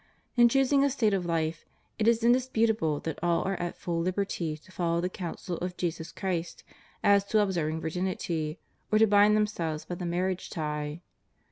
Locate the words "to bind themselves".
8.97-9.85